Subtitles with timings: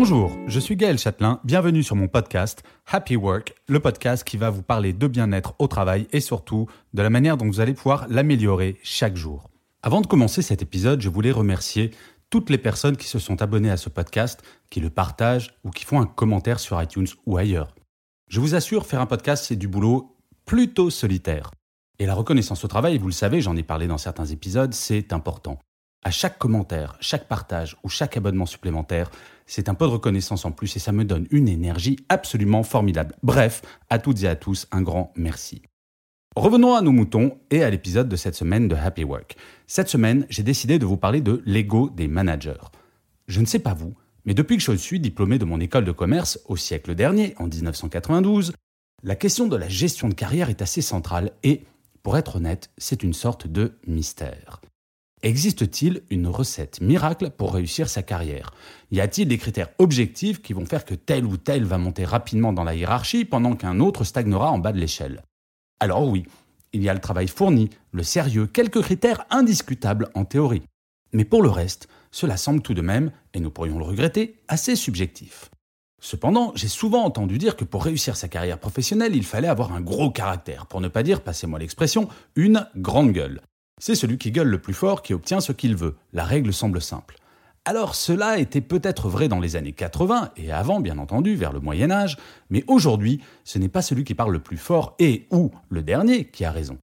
[0.00, 4.48] Bonjour, je suis Gaël Châtelain, bienvenue sur mon podcast Happy Work, le podcast qui va
[4.48, 8.06] vous parler de bien-être au travail et surtout de la manière dont vous allez pouvoir
[8.08, 9.50] l'améliorer chaque jour.
[9.82, 11.90] Avant de commencer cet épisode, je voulais remercier
[12.30, 14.40] toutes les personnes qui se sont abonnées à ce podcast,
[14.70, 17.74] qui le partagent ou qui font un commentaire sur iTunes ou ailleurs.
[18.28, 21.50] Je vous assure, faire un podcast, c'est du boulot plutôt solitaire.
[21.98, 25.12] Et la reconnaissance au travail, vous le savez, j'en ai parlé dans certains épisodes, c'est
[25.12, 25.58] important.
[26.04, 29.10] À chaque commentaire, chaque partage ou chaque abonnement supplémentaire,
[29.46, 33.16] c'est un peu de reconnaissance en plus et ça me donne une énergie absolument formidable.
[33.22, 35.62] Bref, à toutes et à tous, un grand merci.
[36.36, 39.36] Revenons à nos moutons et à l'épisode de cette semaine de Happy Work.
[39.66, 42.70] Cette semaine, j'ai décidé de vous parler de l'ego des managers.
[43.26, 45.92] Je ne sais pas vous, mais depuis que je suis diplômé de mon école de
[45.92, 48.52] commerce au siècle dernier, en 1992,
[49.02, 51.64] la question de la gestion de carrière est assez centrale et,
[52.02, 54.60] pour être honnête, c'est une sorte de mystère.
[55.22, 58.52] Existe-t-il une recette miracle pour réussir sa carrière?
[58.92, 62.52] Y a-t-il des critères objectifs qui vont faire que tel ou tel va monter rapidement
[62.52, 65.22] dans la hiérarchie pendant qu'un autre stagnera en bas de l'échelle?
[65.80, 66.24] Alors oui,
[66.72, 70.62] il y a le travail fourni, le sérieux, quelques critères indiscutables en théorie.
[71.12, 74.76] Mais pour le reste, cela semble tout de même, et nous pourrions le regretter, assez
[74.76, 75.50] subjectif.
[76.00, 79.80] Cependant, j'ai souvent entendu dire que pour réussir sa carrière professionnelle, il fallait avoir un
[79.80, 83.40] gros caractère, pour ne pas dire, passez-moi l'expression, une grande gueule.
[83.78, 85.96] C'est celui qui gueule le plus fort qui obtient ce qu'il veut.
[86.12, 87.16] La règle semble simple.
[87.64, 91.60] Alors cela était peut-être vrai dans les années 80 et avant bien entendu vers le
[91.60, 92.16] Moyen Âge,
[92.48, 96.24] mais aujourd'hui ce n'est pas celui qui parle le plus fort et ou le dernier
[96.24, 96.78] qui a raison.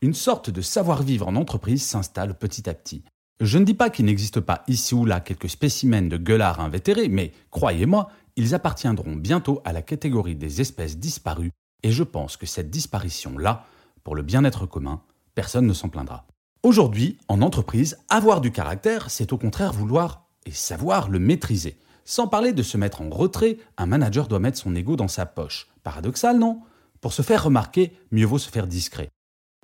[0.00, 3.04] Une sorte de savoir-vivre en entreprise s'installe petit à petit.
[3.40, 7.08] Je ne dis pas qu'il n'existe pas ici ou là quelques spécimens de gueulards invétérés,
[7.08, 11.50] mais croyez-moi, ils appartiendront bientôt à la catégorie des espèces disparues,
[11.82, 13.66] et je pense que cette disparition-là,
[14.02, 15.02] pour le bien-être commun,
[15.34, 16.26] personne ne s'en plaindra.
[16.64, 21.76] Aujourd'hui, en entreprise, avoir du caractère, c'est au contraire vouloir et savoir le maîtriser.
[22.04, 25.26] Sans parler de se mettre en retrait, un manager doit mettre son ego dans sa
[25.26, 25.66] poche.
[25.82, 26.60] Paradoxal, non?
[27.00, 29.10] Pour se faire remarquer, mieux vaut se faire discret.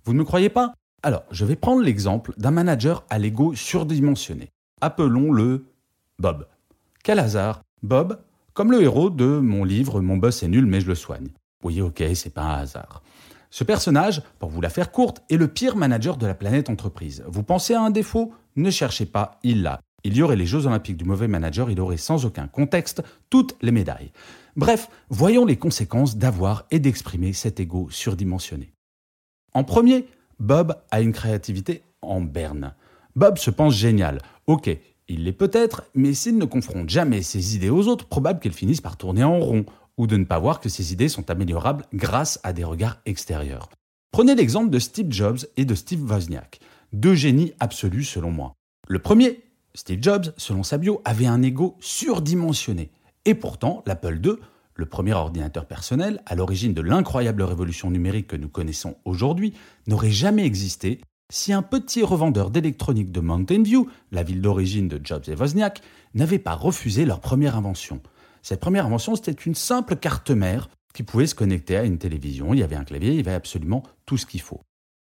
[0.05, 0.75] Vous ne me croyez pas?
[1.05, 4.51] Alors, je vais prendre l'exemple d'un manager à l'ego surdimensionné.
[4.81, 5.67] Appelons-le
[6.19, 6.49] Bob.
[7.05, 8.19] Quel hasard Bob,
[8.55, 11.29] comme le héros de mon livre Mon boss est nul mais je le soigne.
[11.63, 13.03] Oui, ok, c'est pas un hasard.
[13.51, 17.25] Ce personnage, pour vous la faire courte, est le pire manager de la planète entreprise.
[17.27, 18.33] Vous pensez à un défaut?
[18.57, 19.81] Ne cherchez pas, il l'a.
[20.05, 23.57] Il y aurait les Jeux olympiques du mauvais manager, il aurait sans aucun contexte toutes
[23.63, 24.13] les médailles.
[24.55, 28.73] Bref, voyons les conséquences d'avoir et d'exprimer cet ego surdimensionné.
[29.55, 30.07] En premier,
[30.39, 32.75] Bob a une créativité en berne.
[33.17, 34.21] Bob se pense génial.
[34.47, 34.71] Ok,
[35.09, 38.81] il l'est peut-être, mais s'il ne confronte jamais ses idées aux autres, probable qu'elles finissent
[38.81, 39.65] par tourner en rond,
[39.99, 43.69] ou de ne pas voir que ses idées sont améliorables grâce à des regards extérieurs.
[44.11, 46.61] Prenez l'exemple de Steve Jobs et de Steve Wozniak,
[46.93, 48.55] deux génies absolus selon moi.
[48.87, 49.43] Le premier,
[49.75, 52.91] Steve Jobs, selon sa bio, avait un ego surdimensionné.
[53.27, 54.37] Et pourtant, l'Apple II,
[54.75, 59.53] le premier ordinateur personnel, à l'origine de l'incroyable révolution numérique que nous connaissons aujourd'hui,
[59.87, 64.99] n'aurait jamais existé si un petit revendeur d'électronique de Mountain View, la ville d'origine de
[65.03, 65.83] Jobs et Wozniak,
[66.15, 68.01] n'avait pas refusé leur première invention.
[68.49, 72.55] Cette première invention, c'était une simple carte mère qui pouvait se connecter à une télévision.
[72.55, 74.63] Il y avait un clavier, il y avait absolument tout ce qu'il faut.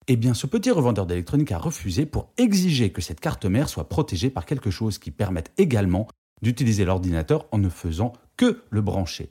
[0.07, 3.89] Eh bien, ce petit revendeur d'électronique a refusé pour exiger que cette carte mère soit
[3.89, 6.07] protégée par quelque chose qui permette également
[6.41, 9.27] d'utiliser l'ordinateur en ne faisant que le brancher.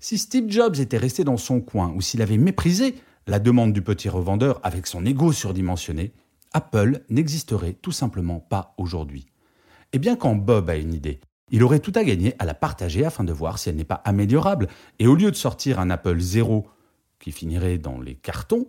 [0.00, 2.94] Si Steve Jobs était resté dans son coin ou s'il avait méprisé
[3.26, 6.14] la demande du petit revendeur avec son ego surdimensionné,
[6.54, 9.26] Apple n'existerait tout simplement pas aujourd'hui.
[9.92, 13.04] Eh bien, quand Bob a une idée, il aurait tout à gagner à la partager
[13.04, 14.68] afin de voir si elle n'est pas améliorable.
[14.98, 16.66] Et au lieu de sortir un Apple 0
[17.18, 18.66] qui finirait dans les cartons,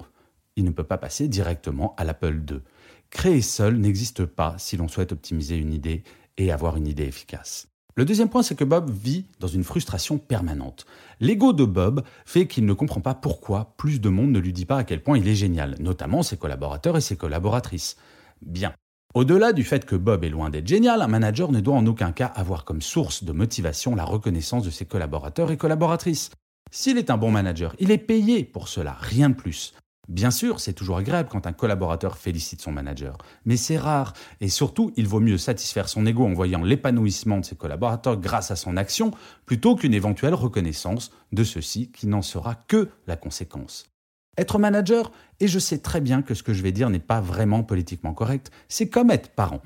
[0.55, 2.61] il ne peut pas passer directement à l'Apple 2.
[3.09, 6.03] Créer seul n'existe pas si l'on souhaite optimiser une idée
[6.37, 7.67] et avoir une idée efficace.
[7.95, 10.85] Le deuxième point, c'est que Bob vit dans une frustration permanente.
[11.19, 14.65] L'ego de Bob fait qu'il ne comprend pas pourquoi plus de monde ne lui dit
[14.65, 17.97] pas à quel point il est génial, notamment ses collaborateurs et ses collaboratrices.
[18.41, 18.73] Bien,
[19.13, 22.11] au-delà du fait que Bob est loin d'être génial, un manager ne doit en aucun
[22.11, 26.31] cas avoir comme source de motivation la reconnaissance de ses collaborateurs et collaboratrices.
[26.71, 29.73] S'il est un bon manager, il est payé pour cela, rien de plus.
[30.07, 34.49] Bien sûr, c'est toujours agréable quand un collaborateur félicite son manager, mais c'est rare, et
[34.49, 38.55] surtout, il vaut mieux satisfaire son ego en voyant l'épanouissement de ses collaborateurs grâce à
[38.55, 39.11] son action,
[39.45, 43.90] plutôt qu'une éventuelle reconnaissance de ceux-ci qui n'en sera que la conséquence.
[44.37, 47.19] Être manager, et je sais très bien que ce que je vais dire n'est pas
[47.19, 49.61] vraiment politiquement correct, c'est comme être parent.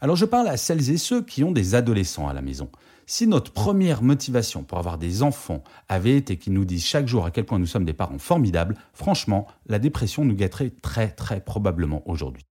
[0.00, 2.70] Alors je parle à celles et ceux qui ont des adolescents à la maison.
[3.06, 7.24] Si notre première motivation pour avoir des enfants avait été qu'ils nous disent chaque jour
[7.24, 11.40] à quel point nous sommes des parents formidables, franchement, la dépression nous gâterait très très
[11.40, 12.44] probablement aujourd'hui.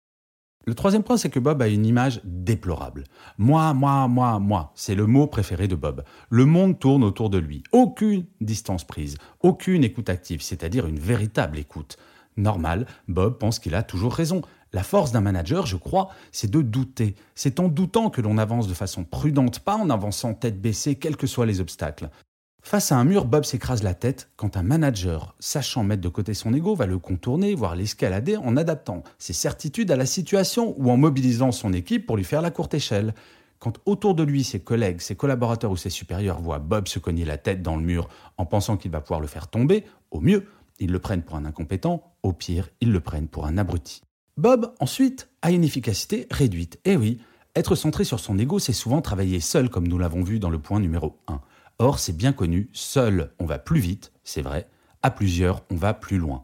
[0.65, 3.05] Le troisième point, c'est que Bob a une image déplorable.
[3.39, 6.03] Moi, moi, moi, moi, c'est le mot préféré de Bob.
[6.29, 7.63] Le monde tourne autour de lui.
[7.71, 11.97] Aucune distance prise, aucune écoute active, c'est-à-dire une véritable écoute.
[12.37, 14.41] Normal, Bob pense qu'il a toujours raison.
[14.71, 17.15] La force d'un manager, je crois, c'est de douter.
[17.33, 21.17] C'est en doutant que l'on avance de façon prudente, pas en avançant tête baissée, quels
[21.17, 22.09] que soient les obstacles.
[22.61, 26.33] Face à un mur, Bob s'écrase la tête quand un manager, sachant mettre de côté
[26.33, 30.91] son ego, va le contourner, voire l'escalader en adaptant ses certitudes à la situation ou
[30.91, 33.13] en mobilisant son équipe pour lui faire la courte échelle.
[33.59, 37.25] Quand autour de lui, ses collègues, ses collaborateurs ou ses supérieurs voient Bob se cogner
[37.25, 40.47] la tête dans le mur en pensant qu'il va pouvoir le faire tomber, au mieux,
[40.79, 44.01] ils le prennent pour un incompétent, au pire, ils le prennent pour un abruti.
[44.37, 46.79] Bob, ensuite, a une efficacité réduite.
[46.85, 47.19] Eh oui,
[47.55, 50.59] être centré sur son ego, c'est souvent travailler seul, comme nous l'avons vu dans le
[50.59, 51.41] point numéro 1.
[51.81, 54.69] Or, c'est bien connu, seul, on va plus vite, c'est vrai,
[55.01, 56.43] à plusieurs, on va plus loin.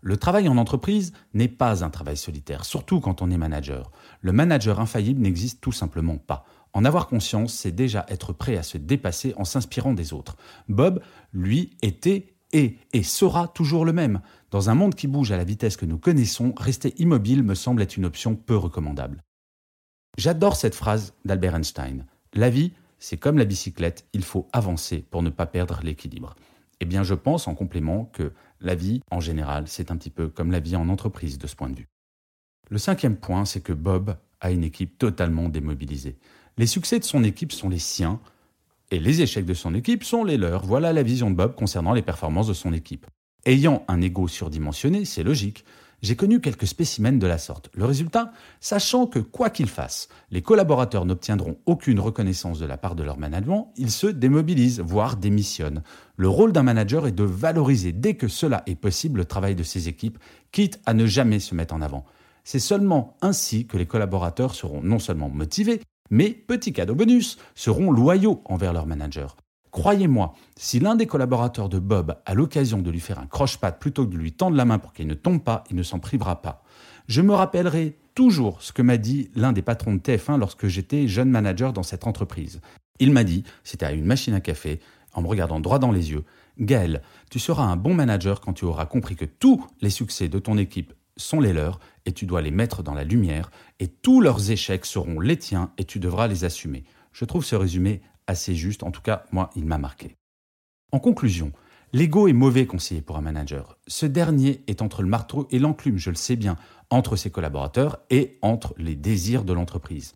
[0.00, 3.90] Le travail en entreprise n'est pas un travail solitaire, surtout quand on est manager.
[4.20, 6.44] Le manager infaillible n'existe tout simplement pas.
[6.72, 10.36] En avoir conscience, c'est déjà être prêt à se dépasser en s'inspirant des autres.
[10.68, 11.02] Bob,
[11.32, 14.20] lui, était et sera toujours le même.
[14.52, 17.82] Dans un monde qui bouge à la vitesse que nous connaissons, rester immobile me semble
[17.82, 19.20] être une option peu recommandable.
[20.16, 22.06] J'adore cette phrase d'Albert Einstein.
[22.34, 26.34] La vie, c'est comme la bicyclette, il faut avancer pour ne pas perdre l'équilibre.
[26.80, 30.28] Eh bien, je pense en complément que la vie, en général, c'est un petit peu
[30.28, 31.88] comme la vie en entreprise de ce point de vue.
[32.68, 36.16] Le cinquième point, c'est que Bob a une équipe totalement démobilisée.
[36.58, 38.20] Les succès de son équipe sont les siens,
[38.90, 40.64] et les échecs de son équipe sont les leurs.
[40.64, 43.06] Voilà la vision de Bob concernant les performances de son équipe.
[43.44, 45.64] Ayant un ego surdimensionné, c'est logique.
[46.06, 47.68] J'ai connu quelques spécimens de la sorte.
[47.74, 48.30] Le résultat
[48.60, 53.18] Sachant que quoi qu'ils fassent, les collaborateurs n'obtiendront aucune reconnaissance de la part de leur
[53.18, 55.82] management, ils se démobilisent, voire démissionnent.
[56.16, 59.64] Le rôle d'un manager est de valoriser dès que cela est possible le travail de
[59.64, 60.20] ses équipes,
[60.52, 62.04] quitte à ne jamais se mettre en avant.
[62.44, 65.80] C'est seulement ainsi que les collaborateurs seront non seulement motivés,
[66.10, 69.36] mais, petit cadeau bonus, seront loyaux envers leur manager.
[69.76, 74.06] Croyez-moi, si l'un des collaborateurs de Bob a l'occasion de lui faire un croche-patte plutôt
[74.06, 76.40] que de lui tendre la main pour qu'il ne tombe pas, il ne s'en privera
[76.40, 76.64] pas.
[77.08, 81.08] Je me rappellerai toujours ce que m'a dit l'un des patrons de TF1 lorsque j'étais
[81.08, 82.62] jeune manager dans cette entreprise.
[83.00, 84.80] Il m'a dit, c'était à une machine à café,
[85.12, 86.24] en me regardant droit dans les yeux,
[86.58, 90.38] Gaël, tu seras un bon manager quand tu auras compris que tous les succès de
[90.38, 94.22] ton équipe sont les leurs et tu dois les mettre dans la lumière et tous
[94.22, 96.84] leurs échecs seront les tiens et tu devras les assumer.
[97.12, 100.16] Je trouve ce résumé assez juste, en tout cas moi il m'a marqué.
[100.92, 101.52] En conclusion,
[101.92, 103.78] l'ego est mauvais conseiller pour un manager.
[103.86, 106.56] Ce dernier est entre le marteau et l'enclume, je le sais bien,
[106.90, 110.14] entre ses collaborateurs et entre les désirs de l'entreprise.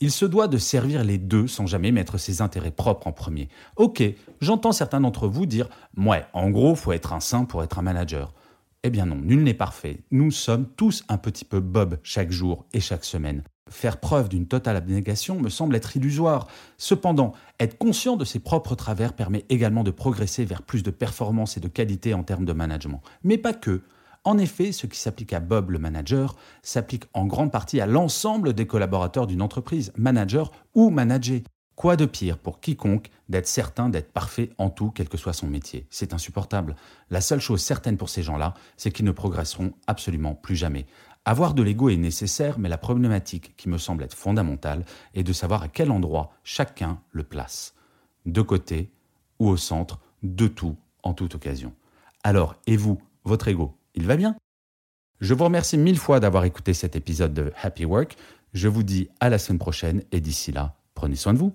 [0.00, 3.48] Il se doit de servir les deux sans jamais mettre ses intérêts propres en premier.
[3.76, 4.02] Ok,
[4.40, 7.82] j'entends certains d'entre vous dire Ouais, en gros, faut être un saint pour être un
[7.82, 8.32] manager.
[8.84, 10.04] Eh bien non, nul n'est parfait.
[10.12, 13.42] Nous sommes tous un petit peu Bob chaque jour et chaque semaine.
[13.68, 16.46] Faire preuve d'une totale abnégation me semble être illusoire.
[16.76, 21.56] Cependant, être conscient de ses propres travers permet également de progresser vers plus de performance
[21.56, 23.02] et de qualité en termes de management.
[23.24, 23.82] Mais pas que.
[24.22, 28.52] En effet, ce qui s'applique à Bob le manager s'applique en grande partie à l'ensemble
[28.52, 31.40] des collaborateurs d'une entreprise, manager ou manager.
[31.78, 35.46] Quoi de pire pour quiconque d'être certain d'être parfait en tout, quel que soit son
[35.46, 35.86] métier?
[35.90, 36.74] C'est insupportable.
[37.08, 40.86] La seule chose certaine pour ces gens-là, c'est qu'ils ne progresseront absolument plus jamais.
[41.24, 45.32] Avoir de l'ego est nécessaire, mais la problématique qui me semble être fondamentale est de
[45.32, 47.76] savoir à quel endroit chacun le place.
[48.26, 48.90] De côté
[49.38, 51.72] ou au centre, de tout, en toute occasion.
[52.24, 54.34] Alors, et vous, votre ego, il va bien?
[55.20, 58.16] Je vous remercie mille fois d'avoir écouté cet épisode de Happy Work.
[58.52, 61.54] Je vous dis à la semaine prochaine et d'ici là, prenez soin de vous.